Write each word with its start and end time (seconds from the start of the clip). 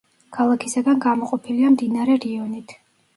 ქალაქისაგან 0.35 1.03
გამოყოფილია 1.03 1.69
მდინარე 1.73 2.17
რიონით. 2.25 2.75